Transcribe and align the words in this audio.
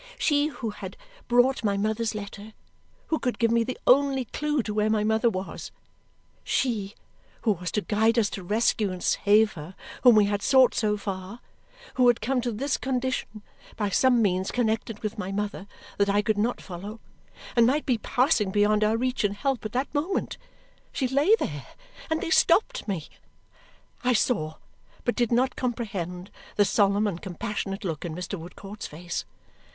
She 0.17 0.47
who 0.47 0.71
had 0.71 0.97
brought 1.27 1.63
my 1.63 1.77
mother's 1.77 2.15
letter, 2.15 2.53
who 3.09 3.19
could 3.19 3.37
give 3.37 3.51
me 3.51 3.63
the 3.63 3.77
only 3.85 4.25
clue 4.25 4.63
to 4.63 4.73
where 4.73 4.89
my 4.89 5.03
mother 5.03 5.29
was; 5.29 5.71
she, 6.43 6.95
who 7.43 7.51
was 7.51 7.71
to 7.73 7.81
guide 7.81 8.17
us 8.17 8.27
to 8.31 8.41
rescue 8.41 8.91
and 8.91 9.03
save 9.03 9.53
her 9.53 9.75
whom 10.01 10.15
we 10.15 10.25
had 10.25 10.41
sought 10.41 10.73
so 10.73 10.97
far, 10.97 11.39
who 11.97 12.07
had 12.07 12.19
come 12.19 12.41
to 12.41 12.51
this 12.51 12.77
condition 12.77 13.43
by 13.77 13.89
some 13.89 14.23
means 14.23 14.49
connected 14.49 15.03
with 15.03 15.19
my 15.19 15.31
mother 15.31 15.67
that 15.99 16.09
I 16.09 16.23
could 16.23 16.35
not 16.39 16.59
follow, 16.61 16.99
and 17.55 17.67
might 17.67 17.85
be 17.85 17.99
passing 17.99 18.49
beyond 18.49 18.83
our 18.83 18.97
reach 18.97 19.23
and 19.23 19.35
help 19.35 19.63
at 19.67 19.71
that 19.73 19.93
moment; 19.93 20.39
she 20.91 21.07
lay 21.07 21.35
there, 21.39 21.67
and 22.09 22.21
they 22.21 22.31
stopped 22.31 22.87
me! 22.87 23.07
I 24.03 24.13
saw 24.13 24.55
but 25.03 25.13
did 25.15 25.31
not 25.31 25.55
comprehend 25.55 26.31
the 26.55 26.65
solemn 26.65 27.05
and 27.05 27.21
compassionate 27.21 27.83
look 27.83 28.03
in 28.03 28.15
Mr. 28.15 28.39
Woodcourt's 28.39 28.87
face. 28.87 29.25